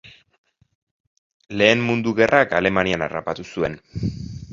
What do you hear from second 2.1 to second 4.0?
Gerrak Alemanian harrapatu zuen.